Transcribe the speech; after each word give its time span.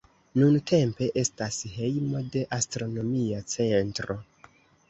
Nuntempe 0.43 1.09
estas 1.23 1.59
hejmo 1.75 2.23
de 2.37 2.43
astronomia 2.59 3.47
centro. 3.57 4.19